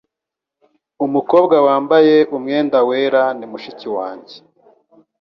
[1.05, 4.35] Umukobwa wambaye umwenda wera ni mushiki wanjye.